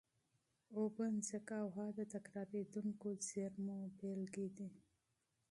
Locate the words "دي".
4.57-4.69